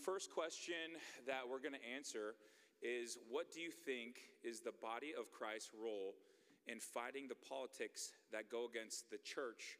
first 0.00 0.32
question 0.32 0.96
that 1.26 1.44
we're 1.44 1.60
going 1.60 1.76
to 1.76 1.88
answer 1.94 2.34
is 2.80 3.18
What 3.28 3.52
do 3.52 3.60
you 3.60 3.70
think 3.70 4.32
is 4.42 4.60
the 4.60 4.72
body 4.80 5.12
of 5.12 5.30
Christ's 5.30 5.70
role 5.76 6.16
in 6.66 6.80
fighting 6.80 7.28
the 7.28 7.36
politics 7.36 8.12
that 8.32 8.50
go 8.50 8.64
against 8.64 9.10
the 9.10 9.20
church 9.20 9.76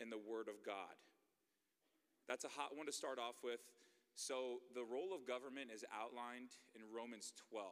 and 0.00 0.10
the 0.10 0.18
Word 0.18 0.48
of 0.48 0.64
God? 0.64 0.96
That's 2.26 2.44
a 2.44 2.52
hot 2.52 2.76
one 2.76 2.86
to 2.86 2.92
start 2.92 3.18
off 3.18 3.44
with. 3.44 3.60
So, 4.16 4.64
the 4.74 4.82
role 4.82 5.14
of 5.14 5.28
government 5.28 5.70
is 5.72 5.84
outlined 5.94 6.50
in 6.74 6.82
Romans 6.90 7.32
12, 7.52 7.70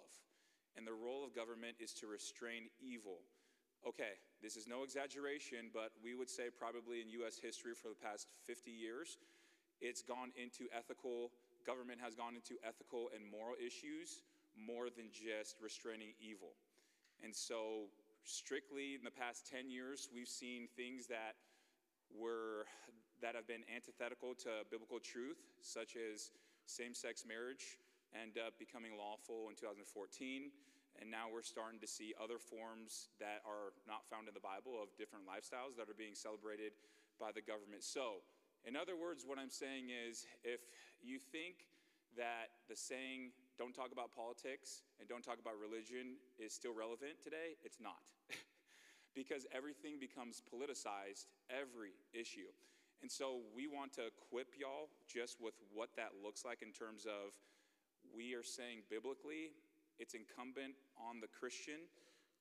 and 0.77 0.87
the 0.87 0.95
role 0.95 1.25
of 1.25 1.35
government 1.35 1.75
is 1.81 1.93
to 1.99 2.07
restrain 2.07 2.71
evil. 2.79 3.19
Okay, 3.83 4.21
this 4.43 4.57
is 4.57 4.69
no 4.69 4.85
exaggeration, 4.85 5.71
but 5.75 5.91
we 6.05 6.15
would 6.15 6.31
say 6.31 6.45
probably 6.55 7.01
in 7.01 7.11
US 7.23 7.39
history 7.43 7.75
for 7.75 7.89
the 7.89 7.99
past 7.99 8.29
50 8.47 8.71
years, 8.71 9.19
it's 9.81 10.03
gone 10.03 10.31
into 10.37 10.71
ethical, 10.73 11.33
government 11.67 11.99
has 12.01 12.15
gone 12.15 12.39
into 12.39 12.55
ethical 12.63 13.11
and 13.15 13.27
moral 13.27 13.59
issues 13.59 14.23
more 14.55 14.89
than 14.89 15.11
just 15.13 15.59
restraining 15.61 16.15
evil. 16.23 16.55
And 17.23 17.35
so, 17.35 17.91
strictly 18.25 18.95
in 18.95 19.05
the 19.05 19.11
past 19.11 19.47
10 19.51 19.69
years, 19.69 20.09
we've 20.15 20.31
seen 20.31 20.69
things 20.77 21.07
that 21.09 21.37
were 22.15 22.67
that 23.21 23.35
have 23.35 23.49
been 23.49 23.65
antithetical 23.73 24.35
to 24.35 24.63
biblical 24.71 25.01
truth, 25.01 25.41
such 25.61 25.97
as 25.97 26.31
same 26.67 26.93
sex 26.93 27.25
marriage, 27.25 27.81
end 28.13 28.37
up 28.37 28.59
becoming 28.61 28.93
lawful 28.97 29.49
in 29.49 29.57
2014. 29.57 30.53
And 31.01 31.11
now 31.11 31.29
we're 31.29 31.45
starting 31.45 31.81
to 31.81 31.89
see 31.89 32.17
other 32.17 32.41
forms 32.41 33.13
that 33.21 33.45
are 33.45 33.77
not 33.85 34.09
found 34.09 34.29
in 34.29 34.35
the 34.35 34.41
Bible 34.41 34.81
of 34.81 34.89
different 34.97 35.29
lifestyles 35.29 35.77
that 35.77 35.89
are 35.89 35.97
being 35.97 36.17
celebrated 36.17 36.73
by 37.21 37.33
the 37.33 37.45
government. 37.45 37.85
So, 37.85 38.25
in 38.67 38.75
other 38.75 38.99
words, 38.99 39.23
what 39.25 39.39
I'm 39.39 39.51
saying 39.51 39.95
is 39.95 40.27
if 40.43 40.61
you 40.99 41.19
think 41.23 41.71
that 42.19 42.67
the 42.69 42.75
saying, 42.75 43.31
don't 43.55 43.73
talk 43.73 43.93
about 43.93 44.11
politics 44.11 44.83
and 44.99 45.09
don't 45.09 45.23
talk 45.23 45.39
about 45.39 45.55
religion 45.55 46.19
is 46.37 46.53
still 46.53 46.75
relevant 46.75 47.23
today, 47.23 47.55
it's 47.63 47.79
not. 47.79 48.11
because 49.15 49.47
everything 49.55 50.03
becomes 50.03 50.43
politicized, 50.43 51.31
every 51.49 51.95
issue. 52.13 52.51
And 53.03 53.13
so 53.13 53.47
we 53.55 53.71
want 53.71 53.93
to 54.03 54.11
equip 54.11 54.59
y'all 54.59 54.91
just 55.07 55.39
with 55.41 55.55
what 55.73 55.95
that 55.97 56.19
looks 56.19 56.45
like 56.45 56.61
in 56.61 56.73
terms 56.73 57.07
of 57.07 57.39
we 58.11 58.35
are 58.35 58.43
saying 58.43 58.83
biblically, 58.91 59.55
it's 59.99 60.15
incumbent 60.19 60.75
on 60.99 61.21
the 61.21 61.29
Christian 61.29 61.87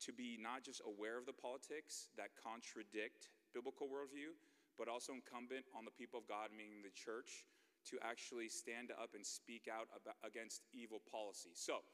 to 0.03 0.11
be 0.11 0.39
not 0.41 0.63
just 0.63 0.81
aware 0.83 1.17
of 1.17 1.25
the 1.25 1.35
politics 1.35 2.09
that 2.17 2.35
contradict 2.35 3.29
biblical 3.53 3.87
worldview, 3.87 4.35
but 4.77 4.87
also 4.87 5.13
incumbent 5.13 5.65
on 5.75 5.85
the 5.85 5.95
people 5.95 6.19
of 6.19 6.27
God, 6.27 6.51
meaning 6.51 6.83
the 6.83 6.93
church, 6.93 7.47
to 7.91 7.97
actually 8.01 8.49
stand 8.49 8.91
up 8.91 9.13
and 9.13 9.25
speak 9.25 9.69
out 9.71 9.87
about, 9.93 10.17
against 10.25 10.65
evil 10.73 11.01
policy. 11.11 11.53
So, 11.53 11.85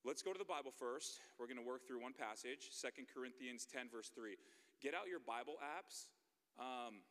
Let's 0.00 0.24
go 0.24 0.32
to 0.32 0.40
the 0.40 0.48
Bible 0.48 0.72
first. 0.72 1.20
We're 1.36 1.44
going 1.44 1.60
to 1.60 1.66
work 1.66 1.84
through 1.84 2.00
one 2.00 2.16
passage, 2.16 2.72
Second 2.72 3.12
Corinthians 3.12 3.68
10, 3.68 3.92
verse 3.92 4.08
3. 4.08 4.32
Get 4.80 4.96
out 4.96 5.12
your 5.12 5.20
Bible 5.20 5.60
apps. 5.60 6.08
Um, 6.56 7.04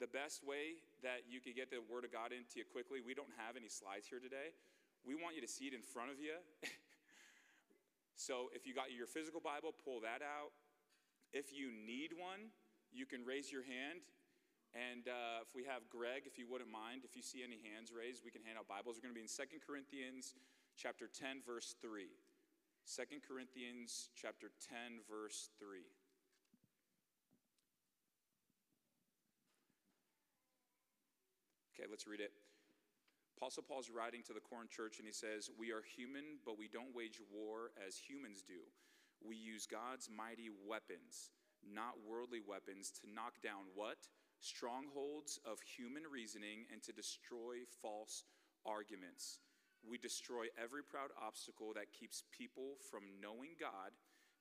the 0.00 0.08
best 0.08 0.40
way 0.40 0.80
that 1.04 1.28
you 1.28 1.44
can 1.44 1.52
get 1.52 1.68
the 1.68 1.84
Word 1.84 2.08
of 2.08 2.16
God 2.16 2.32
into 2.32 2.56
you 2.56 2.64
quickly, 2.64 3.04
we 3.04 3.12
don't 3.12 3.28
have 3.36 3.60
any 3.60 3.68
slides 3.68 4.08
here 4.08 4.24
today. 4.24 4.56
We 5.04 5.12
want 5.20 5.36
you 5.36 5.44
to 5.44 5.52
see 5.52 5.68
it 5.68 5.76
in 5.76 5.84
front 5.84 6.08
of 6.08 6.16
you. 6.16 6.40
so 8.16 8.48
if 8.56 8.64
you 8.64 8.72
got 8.72 8.88
your 8.88 9.04
physical 9.04 9.44
Bible, 9.44 9.76
pull 9.76 10.00
that 10.00 10.24
out. 10.24 10.56
If 11.36 11.52
you 11.52 11.68
need 11.68 12.16
one, 12.16 12.56
you 12.88 13.04
can 13.04 13.20
raise 13.20 13.52
your 13.52 13.68
hand. 13.68 14.00
Uh, 15.40 15.48
if 15.48 15.56
we 15.56 15.64
have 15.64 15.88
Greg, 15.88 16.28
if 16.28 16.36
you 16.36 16.44
wouldn't 16.44 16.68
mind, 16.68 17.00
if 17.08 17.16
you 17.16 17.24
see 17.24 17.40
any 17.40 17.56
hands 17.64 17.88
raised, 17.96 18.20
we 18.20 18.30
can 18.30 18.44
hand 18.44 18.60
out 18.60 18.68
Bibles. 18.68 19.00
We're 19.00 19.08
going 19.08 19.16
to 19.16 19.20
be 19.20 19.24
in 19.24 19.32
Second 19.32 19.64
Corinthians 19.64 20.36
chapter 20.76 21.08
10, 21.08 21.40
verse 21.48 21.72
3. 21.80 22.12
2 22.84 23.24
Corinthians 23.24 24.12
chapter 24.12 24.52
10 24.68 25.00
verse 25.08 25.48
3. 25.56 25.80
Okay, 31.72 31.88
let's 31.88 32.04
read 32.04 32.20
it. 32.20 32.32
Apostle 33.40 33.64
Paul's 33.64 33.88
writing 33.88 34.20
to 34.28 34.36
the 34.36 34.44
Corinth 34.44 34.68
church 34.68 34.98
and 34.98 35.06
he 35.08 35.14
says, 35.14 35.48
We 35.56 35.72
are 35.72 35.80
human, 35.80 36.36
but 36.44 36.58
we 36.58 36.68
don't 36.68 36.92
wage 36.92 37.16
war 37.32 37.72
as 37.80 37.96
humans 37.96 38.44
do. 38.44 38.60
We 39.24 39.36
use 39.36 39.64
God's 39.64 40.10
mighty 40.12 40.52
weapons, 40.68 41.32
not 41.64 41.96
worldly 42.04 42.40
weapons, 42.44 42.92
to 43.00 43.08
knock 43.08 43.40
down 43.40 43.72
what? 43.72 44.04
Strongholds 44.40 45.38
of 45.44 45.60
human 45.60 46.02
reasoning 46.10 46.64
and 46.72 46.82
to 46.82 46.92
destroy 46.92 47.62
false 47.80 48.24
arguments. 48.64 49.38
We 49.84 49.96
destroy 49.96 50.48
every 50.60 50.82
proud 50.82 51.12
obstacle 51.16 51.72
that 51.74 51.92
keeps 51.92 52.24
people 52.32 52.76
from 52.90 53.20
knowing 53.20 53.56
God. 53.60 53.92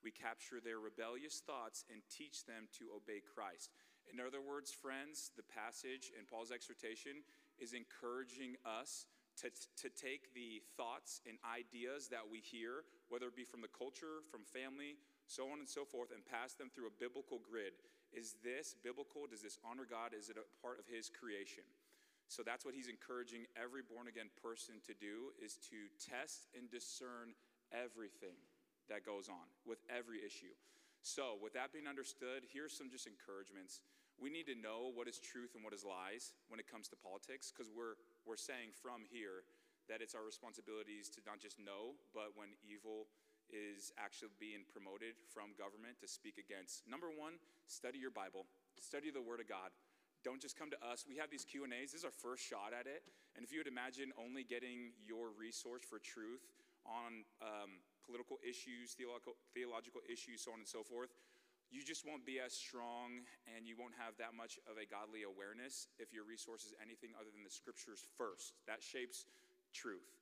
We 0.04 0.12
capture 0.12 0.60
their 0.64 0.80
rebellious 0.80 1.44
thoughts 1.44 1.84
and 1.92 2.02
teach 2.08 2.46
them 2.46 2.68
to 2.80 2.96
obey 2.96 3.20
Christ. 3.20 3.72
In 4.12 4.20
other 4.20 4.42
words, 4.42 4.72
friends, 4.72 5.32
the 5.36 5.44
passage 5.44 6.12
and 6.18 6.28
Paul's 6.28 6.52
exhortation 6.52 7.24
is 7.60 7.76
encouraging 7.76 8.56
us 8.66 9.06
to, 9.44 9.52
to 9.84 9.88
take 9.92 10.34
the 10.34 10.64
thoughts 10.76 11.22
and 11.28 11.38
ideas 11.44 12.08
that 12.10 12.28
we 12.28 12.40
hear, 12.40 12.84
whether 13.08 13.28
it 13.28 13.36
be 13.36 13.48
from 13.48 13.62
the 13.62 13.72
culture, 13.72 14.24
from 14.32 14.44
family, 14.44 15.00
so 15.28 15.48
on 15.52 15.60
and 15.60 15.70
so 15.70 15.86
forth, 15.86 16.12
and 16.12 16.26
pass 16.26 16.54
them 16.54 16.72
through 16.74 16.88
a 16.88 17.00
biblical 17.00 17.40
grid. 17.40 17.76
Is 18.14 18.36
this 18.44 18.76
biblical? 18.84 19.28
Does 19.30 19.42
this 19.42 19.58
honor 19.64 19.86
God? 19.90 20.12
Is 20.18 20.30
it 20.30 20.38
a 20.38 20.48
part 20.62 20.80
of 20.80 20.86
His 20.90 21.10
creation? 21.10 21.64
So 22.30 22.46
that's 22.46 22.62
what 22.62 22.78
he's 22.78 22.88
encouraging 22.88 23.50
every 23.58 23.82
born 23.82 24.06
again 24.06 24.30
person 24.38 24.78
to 24.86 24.94
do 24.94 25.34
is 25.42 25.58
to 25.74 25.90
test 25.98 26.46
and 26.54 26.70
discern 26.70 27.34
everything 27.74 28.38
that 28.86 29.02
goes 29.02 29.26
on 29.26 29.50
with 29.66 29.82
every 29.90 30.22
issue. 30.22 30.54
So, 31.02 31.42
with 31.42 31.58
that 31.58 31.74
being 31.74 31.90
understood, 31.90 32.46
here's 32.46 32.78
some 32.78 32.94
just 32.94 33.10
encouragements. 33.10 33.82
We 34.22 34.30
need 34.30 34.46
to 34.46 34.54
know 34.54 34.94
what 34.94 35.10
is 35.10 35.18
truth 35.18 35.58
and 35.58 35.66
what 35.66 35.74
is 35.74 35.82
lies 35.82 36.38
when 36.54 36.62
it 36.62 36.70
comes 36.70 36.86
to 36.94 37.00
politics 37.02 37.50
because 37.50 37.72
we're 37.74 37.98
we're 38.30 38.38
saying 38.38 38.78
from 38.78 39.10
here 39.10 39.42
that 39.90 40.06
it's 40.06 40.14
our 40.14 40.22
responsibilities 40.22 41.10
to 41.18 41.24
not 41.26 41.42
just 41.42 41.58
know, 41.58 41.98
but 42.14 42.38
when 42.38 42.54
evil 42.62 43.10
is 43.50 43.92
actually 43.98 44.34
being 44.40 44.64
promoted 44.70 45.18
from 45.34 45.58
government 45.58 46.00
to 46.02 46.08
speak 46.08 46.38
against. 46.38 46.86
Number 46.88 47.10
1, 47.12 47.42
study 47.68 48.00
your 48.00 48.14
Bible. 48.14 48.46
Study 48.80 49.12
the 49.12 49.22
word 49.22 49.44
of 49.44 49.50
God 49.50 49.74
don't 50.24 50.42
just 50.42 50.60
come 50.60 50.70
to 50.72 50.80
us. 50.84 51.06
We 51.08 51.16
have 51.18 51.32
these 51.32 51.46
Q&As. 51.48 51.92
This 51.92 52.04
is 52.04 52.06
our 52.06 52.12
first 52.12 52.44
shot 52.44 52.76
at 52.76 52.88
it. 52.88 53.04
And 53.36 53.46
if 53.46 53.52
you 53.52 53.60
would 53.64 53.72
imagine 53.72 54.12
only 54.20 54.44
getting 54.44 54.92
your 55.00 55.32
resource 55.32 55.84
for 55.88 56.00
truth 56.00 56.44
on 56.84 57.24
um, 57.40 57.80
political 58.04 58.36
issues, 58.44 58.98
theological, 59.00 59.40
theological 59.56 60.02
issues, 60.12 60.44
so 60.44 60.52
on 60.52 60.60
and 60.60 60.68
so 60.68 60.84
forth, 60.84 61.16
you 61.72 61.86
just 61.86 62.04
won't 62.04 62.26
be 62.26 62.42
as 62.42 62.52
strong 62.52 63.24
and 63.46 63.70
you 63.70 63.78
won't 63.78 63.94
have 63.96 64.18
that 64.18 64.34
much 64.34 64.58
of 64.66 64.82
a 64.82 64.86
godly 64.90 65.24
awareness 65.24 65.88
if 66.02 66.12
your 66.12 66.26
resource 66.26 66.66
is 66.66 66.74
anything 66.82 67.14
other 67.16 67.30
than 67.30 67.46
the 67.46 67.54
scriptures 67.54 68.04
first. 68.18 68.58
That 68.66 68.82
shapes 68.82 69.30
truth. 69.72 70.19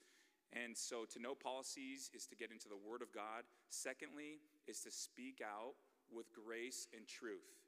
And 0.54 0.76
so 0.76 1.04
to 1.12 1.20
know 1.20 1.36
policies 1.36 2.10
is 2.16 2.26
to 2.28 2.36
get 2.36 2.52
into 2.52 2.70
the 2.70 2.80
Word 2.80 3.02
of 3.02 3.12
God. 3.12 3.44
Secondly, 3.70 4.40
is 4.68 4.80
to 4.82 4.92
speak 4.92 5.42
out 5.44 5.76
with 6.12 6.32
grace 6.32 6.88
and 6.96 7.08
truth. 7.08 7.60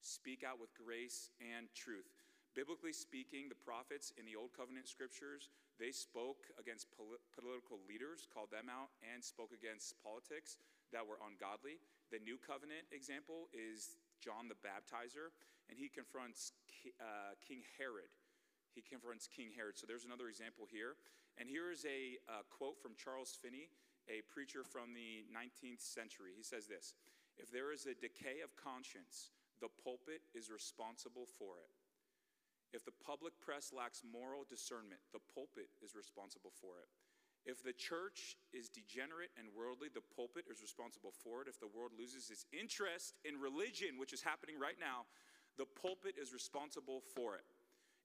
Speak 0.00 0.42
out 0.46 0.60
with 0.60 0.70
grace 0.74 1.30
and 1.42 1.66
truth. 1.74 2.06
Biblically 2.54 2.92
speaking, 2.92 3.46
the 3.46 3.58
prophets 3.62 4.12
in 4.18 4.26
the 4.26 4.34
Old 4.34 4.50
Covenant 4.56 4.88
scriptures, 4.90 5.50
they 5.78 5.94
spoke 5.94 6.50
against 6.58 6.90
pol- 6.90 7.22
political 7.30 7.78
leaders, 7.86 8.26
called 8.26 8.50
them 8.50 8.66
out, 8.66 8.90
and 9.06 9.22
spoke 9.22 9.54
against 9.54 9.94
politics 10.02 10.58
that 10.90 11.06
were 11.06 11.22
ungodly. 11.22 11.78
The 12.10 12.18
New 12.18 12.42
Covenant 12.42 12.90
example 12.90 13.46
is 13.54 13.94
John 14.18 14.50
the 14.50 14.58
Baptizer, 14.58 15.30
and 15.70 15.78
he 15.78 15.86
confronts 15.86 16.52
uh, 16.98 17.38
King 17.38 17.62
Herod. 17.78 18.10
He 18.74 18.82
confronts 18.82 19.26
King 19.26 19.50
Herod. 19.54 19.78
So 19.78 19.86
there's 19.86 20.04
another 20.04 20.28
example 20.28 20.66
here. 20.70 20.94
And 21.38 21.48
here 21.48 21.70
is 21.70 21.86
a 21.86 22.18
uh, 22.28 22.46
quote 22.50 22.78
from 22.78 22.92
Charles 22.94 23.36
Finney, 23.38 23.70
a 24.08 24.22
preacher 24.30 24.62
from 24.62 24.92
the 24.92 25.26
19th 25.30 25.80
century. 25.82 26.34
He 26.36 26.42
says 26.42 26.66
this 26.66 26.94
If 27.38 27.50
there 27.50 27.72
is 27.72 27.86
a 27.86 27.94
decay 27.94 28.42
of 28.44 28.54
conscience, 28.58 29.30
the 29.60 29.72
pulpit 29.82 30.22
is 30.34 30.50
responsible 30.50 31.26
for 31.38 31.60
it. 31.60 31.70
If 32.72 32.84
the 32.86 32.94
public 33.02 33.34
press 33.42 33.74
lacks 33.74 34.02
moral 34.06 34.46
discernment, 34.46 35.02
the 35.12 35.22
pulpit 35.34 35.68
is 35.82 35.98
responsible 35.98 36.54
for 36.54 36.78
it. 36.78 36.88
If 37.48 37.64
the 37.64 37.72
church 37.72 38.36
is 38.52 38.68
degenerate 38.68 39.32
and 39.40 39.48
worldly, 39.56 39.88
the 39.88 40.04
pulpit 40.14 40.44
is 40.46 40.60
responsible 40.60 41.10
for 41.24 41.40
it. 41.40 41.48
If 41.48 41.58
the 41.58 41.72
world 41.72 41.92
loses 41.96 42.28
its 42.30 42.44
interest 42.52 43.16
in 43.24 43.40
religion, 43.40 43.96
which 43.96 44.12
is 44.12 44.20
happening 44.20 44.60
right 44.60 44.76
now, 44.78 45.08
the 45.56 45.64
pulpit 45.64 46.14
is 46.20 46.32
responsible 46.32 47.00
for 47.16 47.34
it. 47.36 47.48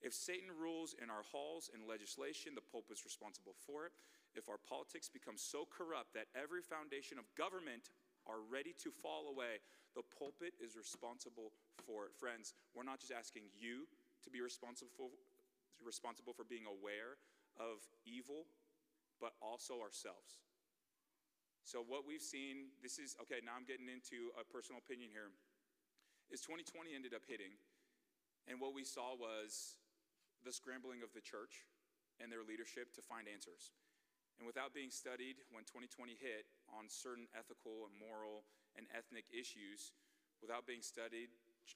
If 0.05 0.13
Satan 0.13 0.53
rules 0.53 0.93
in 1.01 1.09
our 1.09 1.25
halls 1.33 1.73
and 1.73 1.81
legislation, 1.89 2.53
the 2.53 2.61
pulpit 2.61 3.01
is 3.01 3.09
responsible 3.09 3.57
for 3.65 3.89
it. 3.89 3.93
If 4.37 4.45
our 4.53 4.61
politics 4.61 5.09
become 5.09 5.33
so 5.33 5.65
corrupt 5.65 6.13
that 6.13 6.29
every 6.37 6.61
foundation 6.61 7.17
of 7.17 7.25
government 7.33 7.89
are 8.29 8.45
ready 8.45 8.77
to 8.85 8.93
fall 8.93 9.33
away, 9.33 9.65
the 9.97 10.05
pulpit 10.05 10.53
is 10.61 10.77
responsible 10.77 11.57
for 11.89 12.05
it. 12.05 12.13
Friends, 12.13 12.53
we're 12.77 12.85
not 12.85 13.01
just 13.01 13.09
asking 13.09 13.49
you 13.57 13.89
to 14.21 14.29
be 14.29 14.45
responsible 14.45 14.93
for, 14.93 15.09
responsible 15.81 16.37
for 16.37 16.45
being 16.45 16.69
aware 16.69 17.17
of 17.57 17.81
evil, 18.05 18.45
but 19.17 19.33
also 19.41 19.81
ourselves. 19.81 20.37
So, 21.65 21.81
what 21.81 22.05
we've 22.05 22.21
seen, 22.21 22.77
this 22.85 23.01
is 23.01 23.17
okay, 23.25 23.41
now 23.41 23.57
I'm 23.57 23.65
getting 23.65 23.89
into 23.89 24.29
a 24.37 24.45
personal 24.45 24.77
opinion 24.85 25.09
here, 25.09 25.33
is 26.29 26.45
2020 26.45 26.93
ended 26.93 27.17
up 27.17 27.25
hitting, 27.25 27.57
and 28.45 28.61
what 28.61 28.77
we 28.77 28.85
saw 28.85 29.17
was 29.17 29.81
the 30.45 30.53
scrambling 30.53 31.01
of 31.01 31.11
the 31.11 31.25
church 31.25 31.65
and 32.21 32.29
their 32.29 32.45
leadership 32.45 32.93
to 32.95 33.01
find 33.01 33.25
answers. 33.27 33.73
And 34.37 34.45
without 34.45 34.75
being 34.75 34.91
studied 34.93 35.41
when 35.49 35.65
2020 35.65 36.15
hit 36.19 36.45
on 36.69 36.87
certain 36.87 37.25
ethical 37.33 37.89
and 37.89 37.95
moral 37.97 38.45
and 38.77 38.85
ethnic 38.93 39.25
issues, 39.31 39.95
without 40.43 40.67
being 40.67 40.83
studied, 40.83 41.31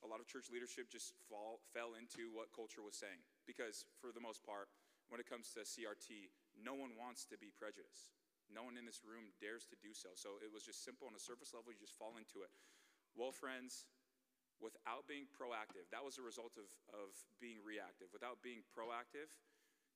a 0.05 0.07
lot 0.07 0.21
of 0.21 0.29
church 0.29 0.53
leadership 0.53 0.91
just 0.91 1.17
fall, 1.25 1.63
fell 1.73 1.97
into 1.97 2.29
what 2.29 2.53
culture 2.53 2.85
was 2.85 2.99
saying. 2.99 3.19
Because 3.49 3.87
for 3.97 4.13
the 4.13 4.21
most 4.21 4.45
part, 4.45 4.69
when 5.09 5.17
it 5.17 5.25
comes 5.25 5.49
to 5.57 5.65
CRT, 5.65 6.29
no 6.53 6.77
one 6.77 6.93
wants 6.93 7.25
to 7.33 7.35
be 7.39 7.49
prejudiced. 7.49 8.13
No 8.51 8.65
one 8.65 8.77
in 8.77 8.85
this 8.85 9.01
room 9.01 9.33
dares 9.41 9.65
to 9.73 9.77
do 9.81 9.93
so. 9.93 10.13
So 10.13 10.37
it 10.41 10.53
was 10.53 10.61
just 10.61 10.85
simple 10.85 11.09
on 11.09 11.17
a 11.17 11.21
surface 11.21 11.53
level, 11.55 11.73
you 11.73 11.81
just 11.81 11.97
fall 11.97 12.17
into 12.17 12.45
it. 12.45 12.53
Well, 13.17 13.33
friends, 13.33 13.89
without 14.59 15.07
being 15.07 15.27
proactive, 15.31 15.87
that 15.91 16.03
was 16.03 16.19
a 16.19 16.23
result 16.23 16.55
of, 16.59 16.67
of 16.91 17.15
being 17.39 17.59
reactive. 17.63 18.11
Without 18.11 18.43
being 18.43 18.63
proactive, 18.71 19.31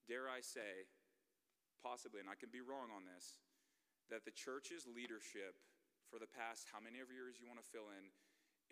dare 0.07 0.31
I 0.31 0.39
say, 0.39 0.88
possibly, 1.83 2.24
and 2.24 2.31
I 2.31 2.39
can 2.39 2.51
be 2.51 2.63
wrong 2.63 2.92
on 2.92 3.04
this, 3.04 3.44
that 4.12 4.24
the 4.24 4.36
church's 4.36 4.88
leadership 4.88 5.60
for 6.07 6.19
the 6.19 6.30
past 6.30 6.71
how 6.71 6.80
many 6.80 7.00
of 7.04 7.12
years 7.12 7.39
you 7.39 7.48
want 7.48 7.60
to 7.60 7.68
fill 7.68 7.92
in 7.92 8.12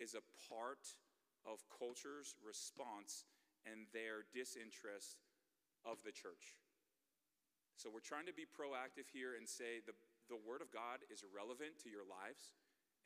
is 0.00 0.16
a 0.16 0.24
part 0.48 0.96
of 1.44 1.64
culture's 1.68 2.36
response 2.40 3.28
and 3.68 3.86
their 3.92 4.26
disinterest 4.32 5.22
of 5.84 6.00
the 6.02 6.14
church. 6.14 6.56
So 7.76 7.90
we're 7.90 8.04
trying 8.04 8.28
to 8.30 8.36
be 8.36 8.46
proactive 8.46 9.10
here 9.10 9.34
and 9.34 9.48
say 9.48 9.82
the, 9.82 9.96
the 10.30 10.38
Word 10.38 10.62
of 10.62 10.70
God 10.70 11.02
is 11.10 11.26
relevant 11.26 11.82
to 11.82 11.90
your 11.90 12.06
lives 12.06 12.54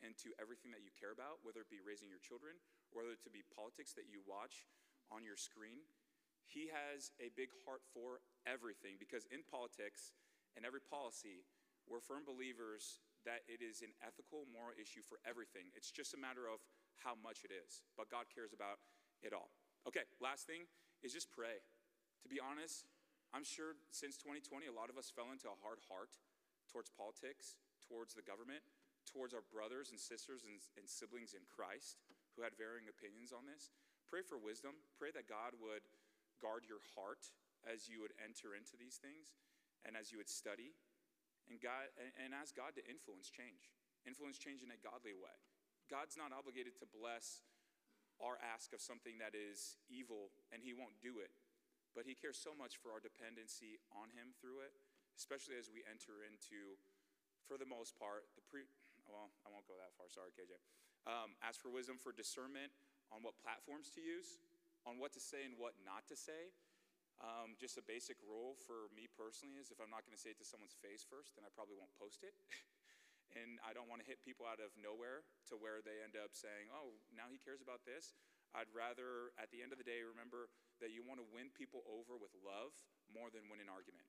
and 0.05 0.13
to 0.21 0.33
everything 0.37 0.69
that 0.73 0.85
you 0.85 0.93
care 0.93 1.13
about, 1.13 1.41
whether 1.41 1.61
it 1.65 1.71
be 1.71 1.81
raising 1.81 2.09
your 2.09 2.21
children, 2.21 2.57
whether 2.93 3.13
it 3.13 3.21
be 3.33 3.45
politics 3.53 3.93
that 3.97 4.09
you 4.09 4.21
watch 4.25 4.69
on 5.09 5.25
your 5.25 5.39
screen. 5.39 5.85
He 6.47 6.71
has 6.71 7.11
a 7.19 7.33
big 7.35 7.51
heart 7.67 7.83
for 7.91 8.23
everything 8.47 8.95
because 8.95 9.27
in 9.33 9.43
politics 9.43 10.15
and 10.55 10.63
every 10.63 10.79
policy, 10.79 11.43
we're 11.85 12.03
firm 12.03 12.23
believers 12.23 13.03
that 13.27 13.43
it 13.51 13.59
is 13.59 13.83
an 13.83 13.91
ethical, 13.99 14.47
moral 14.47 14.75
issue 14.79 15.03
for 15.03 15.19
everything. 15.27 15.67
It's 15.75 15.91
just 15.91 16.15
a 16.15 16.19
matter 16.19 16.47
of 16.47 16.63
how 17.03 17.19
much 17.19 17.43
it 17.43 17.51
is. 17.51 17.83
But 17.99 18.07
God 18.07 18.31
cares 18.31 18.55
about 18.55 18.79
it 19.19 19.35
all. 19.35 19.51
Okay, 19.83 20.07
last 20.23 20.47
thing 20.47 20.67
is 21.03 21.11
just 21.11 21.27
pray. 21.31 21.59
To 22.23 22.27
be 22.31 22.39
honest, 22.39 22.87
I'm 23.35 23.43
sure 23.43 23.75
since 23.91 24.15
2020, 24.15 24.67
a 24.67 24.75
lot 24.75 24.87
of 24.87 24.95
us 24.95 25.11
fell 25.11 25.35
into 25.35 25.51
a 25.51 25.57
hard 25.59 25.83
heart 25.91 26.15
towards 26.71 26.87
politics, 26.91 27.59
towards 27.83 28.15
the 28.15 28.23
government, 28.23 28.63
towards 29.17 29.33
our 29.33 29.41
brothers 29.49 29.89
and 29.89 29.97
sisters 29.97 30.45
and, 30.45 30.61
and 30.77 30.85
siblings 30.85 31.33
in 31.33 31.41
Christ 31.49 31.97
who 32.37 32.45
had 32.45 32.53
varying 32.53 32.85
opinions 32.85 33.33
on 33.33 33.49
this. 33.49 33.73
Pray 34.05 34.21
for 34.21 34.37
wisdom. 34.37 34.77
Pray 35.01 35.09
that 35.17 35.25
God 35.25 35.57
would 35.57 35.81
guard 36.37 36.69
your 36.69 36.85
heart 36.93 37.33
as 37.65 37.89
you 37.89 38.05
would 38.05 38.13
enter 38.21 38.53
into 38.53 38.77
these 38.77 39.01
things 39.01 39.33
and 39.81 39.97
as 39.97 40.13
you 40.13 40.21
would 40.21 40.29
study 40.29 40.77
and 41.49 41.57
God 41.57 41.89
and, 41.97 42.13
and 42.21 42.29
ask 42.37 42.53
God 42.53 42.77
to 42.77 42.85
influence 42.85 43.33
change. 43.33 43.73
Influence 44.05 44.37
change 44.37 44.61
in 44.61 44.69
a 44.69 44.77
godly 44.77 45.17
way. 45.17 45.33
God's 45.89 46.13
not 46.13 46.29
obligated 46.29 46.77
to 46.77 46.85
bless 46.85 47.41
our 48.21 48.37
ask 48.37 48.69
of 48.77 48.85
something 48.85 49.17
that 49.17 49.33
is 49.33 49.81
evil 49.89 50.29
and 50.53 50.61
he 50.61 50.77
won't 50.77 51.01
do 51.01 51.17
it. 51.17 51.33
But 51.97 52.05
he 52.05 52.13
cares 52.13 52.37
so 52.37 52.53
much 52.53 52.77
for 52.77 52.93
our 52.93 53.01
dependency 53.01 53.81
on 53.89 54.13
him 54.13 54.29
through 54.37 54.61
it, 54.61 54.77
especially 55.17 55.57
as 55.57 55.73
we 55.73 55.81
enter 55.89 56.21
into, 56.21 56.77
for 57.49 57.57
the 57.57 57.65
most 57.65 57.97
part, 57.97 58.29
the 58.37 58.45
pre. 58.45 58.69
Well, 59.07 59.31
I 59.43 59.51
won't 59.51 59.65
go 59.65 59.79
that 59.79 59.95
far. 59.95 60.11
Sorry, 60.11 60.35
KJ. 60.35 60.59
Um, 61.07 61.39
ask 61.39 61.63
for 61.63 61.71
wisdom 61.71 61.95
for 61.95 62.11
discernment 62.11 62.75
on 63.09 63.23
what 63.23 63.39
platforms 63.39 63.87
to 63.95 64.03
use 64.03 64.43
on 64.87 64.95
what 65.03 65.11
to 65.11 65.19
say 65.19 65.43
and 65.43 65.59
what 65.59 65.75
not 65.83 66.07
to 66.07 66.15
say. 66.15 66.55
Um, 67.19 67.59
just 67.59 67.75
a 67.75 67.83
basic 67.83 68.15
rule 68.23 68.55
for 68.63 68.87
me 68.95 69.11
personally 69.11 69.59
is 69.59 69.73
if 69.73 69.81
I'm 69.83 69.89
not 69.91 70.07
going 70.07 70.15
to 70.15 70.21
say 70.21 70.31
it 70.31 70.39
to 70.39 70.47
someone's 70.47 70.77
face 70.79 71.03
first, 71.03 71.35
then 71.35 71.43
I 71.43 71.51
probably 71.51 71.75
won't 71.75 71.91
post 71.99 72.23
it. 72.23 72.31
and 73.39 73.59
I 73.65 73.75
don't 73.75 73.89
want 73.91 73.99
to 73.99 74.07
hit 74.07 74.23
people 74.23 74.47
out 74.47 74.63
of 74.63 74.71
nowhere 74.79 75.27
to 75.51 75.59
where 75.59 75.83
they 75.83 75.99
end 75.99 76.15
up 76.15 76.37
saying, 76.37 76.71
oh, 76.71 76.95
now 77.11 77.27
he 77.27 77.41
cares 77.41 77.59
about 77.59 77.83
this. 77.83 78.15
I'd 78.55 78.71
rather, 78.71 79.35
at 79.35 79.51
the 79.51 79.59
end 79.59 79.75
of 79.75 79.81
the 79.81 79.87
day, 79.87 80.05
remember 80.05 80.47
that 80.79 80.95
you 80.95 81.03
want 81.03 81.19
to 81.19 81.27
win 81.27 81.51
people 81.51 81.83
over 81.89 82.15
with 82.15 82.31
love 82.39 82.71
more 83.11 83.27
than 83.27 83.49
win 83.51 83.59
an 83.59 83.67
argument. 83.67 84.07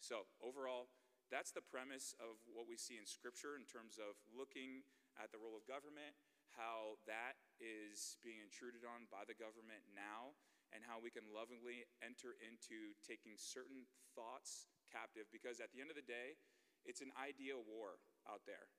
So, 0.00 0.26
overall, 0.42 0.90
that's 1.30 1.50
the 1.50 1.64
premise 1.64 2.14
of 2.22 2.38
what 2.46 2.70
we 2.70 2.78
see 2.78 2.94
in 2.96 3.06
Scripture 3.06 3.58
in 3.58 3.66
terms 3.66 3.98
of 3.98 4.14
looking 4.30 4.86
at 5.18 5.32
the 5.34 5.40
role 5.40 5.58
of 5.58 5.66
government 5.66 6.14
how 6.56 6.96
that 7.04 7.36
is 7.60 8.16
being 8.24 8.40
intruded 8.40 8.80
on 8.88 9.04
by 9.12 9.28
the 9.28 9.36
government 9.36 9.84
now, 9.92 10.32
and 10.72 10.82
how 10.82 10.98
we 10.98 11.12
can 11.12 11.28
lovingly 11.30 11.86
enter 12.02 12.34
into 12.42 12.96
taking 13.04 13.36
certain 13.38 13.86
thoughts 14.16 14.66
captive. 14.88 15.28
Because 15.30 15.60
at 15.60 15.70
the 15.70 15.78
end 15.84 15.92
of 15.92 15.98
the 16.00 16.04
day, 16.04 16.40
it's 16.88 17.04
an 17.04 17.12
idea 17.14 17.54
war 17.54 18.00
out 18.26 18.42
there 18.48 18.72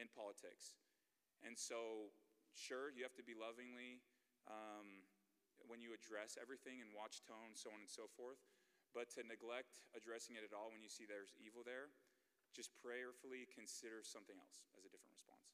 in 0.00 0.10
politics. 0.10 0.80
And 1.44 1.54
so, 1.54 2.10
sure, 2.56 2.90
you 2.90 3.06
have 3.06 3.14
to 3.20 3.26
be 3.26 3.38
lovingly 3.38 4.02
um, 4.50 5.06
when 5.68 5.78
you 5.78 5.94
address 5.94 6.34
everything 6.40 6.82
and 6.82 6.90
watch 6.90 7.22
tone, 7.22 7.54
so 7.54 7.70
on 7.70 7.84
and 7.84 7.92
so 7.92 8.10
forth. 8.18 8.40
But 8.96 9.12
to 9.14 9.22
neglect 9.22 9.84
addressing 9.94 10.34
it 10.34 10.42
at 10.42 10.56
all 10.56 10.72
when 10.72 10.80
you 10.80 10.88
see 10.88 11.04
there's 11.04 11.36
evil 11.38 11.62
there, 11.62 11.92
just 12.56 12.72
prayerfully 12.80 13.46
consider 13.52 14.00
something 14.02 14.36
else 14.40 14.64
as 14.74 14.82
a 14.84 14.90
different 14.90 15.12
response. 15.12 15.48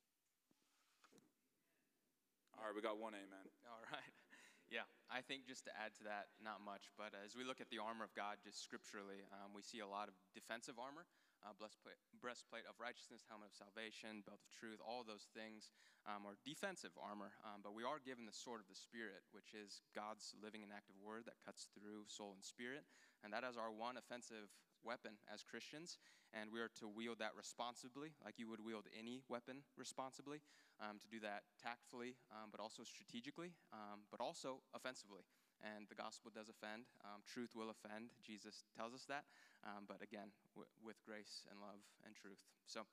All 2.55 2.71
right, 2.71 2.75
we 2.75 2.81
got 2.81 2.97
one 2.97 3.13
amen. 3.13 3.47
All 3.69 3.83
right. 3.91 4.15
Yeah, 4.73 4.89
I 5.13 5.21
think 5.21 5.45
just 5.45 5.69
to 5.69 5.73
add 5.77 5.93
to 6.01 6.09
that, 6.09 6.33
not 6.41 6.65
much, 6.65 6.89
but 6.97 7.13
as 7.13 7.37
we 7.37 7.45
look 7.45 7.61
at 7.61 7.69
the 7.69 7.85
armor 7.85 8.01
of 8.01 8.17
God 8.17 8.41
just 8.41 8.65
scripturally, 8.65 9.21
um, 9.29 9.53
we 9.53 9.61
see 9.61 9.85
a 9.85 9.87
lot 9.87 10.09
of 10.09 10.17
defensive 10.33 10.81
armor, 10.81 11.05
uh, 11.45 11.53
breastplate, 11.53 12.65
of 12.67 12.77
righteousness, 12.81 13.29
helmet 13.29 13.53
of 13.53 13.57
salvation, 13.57 14.25
belt 14.25 14.41
of 14.41 14.51
truth, 14.51 14.81
all 14.81 15.05
those 15.05 15.29
things 15.37 15.69
um, 16.09 16.25
are 16.25 16.41
defensive 16.43 16.97
armor. 16.97 17.37
Um, 17.45 17.61
but 17.61 17.77
we 17.77 17.85
are 17.85 18.01
given 18.01 18.25
the 18.25 18.35
sword 18.35 18.65
of 18.65 18.69
the 18.69 18.77
Spirit, 18.77 19.23
which 19.31 19.53
is 19.53 19.85
God's 19.93 20.33
living 20.41 20.65
and 20.65 20.73
active 20.73 20.97
word 20.99 21.29
that 21.29 21.41
cuts 21.45 21.69
through 21.77 22.09
soul 22.09 22.33
and 22.33 22.45
spirit. 22.45 22.89
And 23.21 23.33
that 23.33 23.45
is 23.45 23.61
our 23.61 23.73
one 23.73 24.01
offensive 24.01 24.53
weapon 24.85 25.17
as 25.33 25.45
Christians, 25.45 25.97
and 26.33 26.53
we 26.53 26.61
are 26.61 26.69
to 26.81 26.89
wield 26.89 27.19
that 27.21 27.33
responsibly, 27.33 28.13
like 28.21 28.37
you 28.37 28.49
would 28.49 28.61
wield 28.61 28.85
any 28.93 29.25
weapon 29.29 29.65
responsibly, 29.81 30.45
um, 30.77 31.01
to 31.01 31.09
do 31.09 31.21
that 31.21 31.49
tactfully, 31.57 32.21
um, 32.29 32.53
but 32.53 32.61
also 32.61 32.85
strategically, 32.85 33.57
um, 33.73 34.05
but 34.11 34.21
also 34.21 34.61
offensively. 34.77 35.25
And 35.65 35.89
the 35.89 35.97
gospel 35.97 36.29
does 36.29 36.53
offend. 36.53 36.85
Um, 37.09 37.25
truth 37.25 37.57
will 37.57 37.73
offend. 37.73 38.13
Jesus 38.21 38.69
tells 38.77 38.93
us 38.93 39.09
that. 39.09 39.25
Um, 39.65 39.89
but 39.89 40.05
again, 40.05 40.29
w- 40.53 40.69
with 40.85 41.01
grace 41.09 41.49
and 41.49 41.57
love 41.65 41.81
and 42.05 42.13
truth. 42.13 42.45
So 42.69 42.85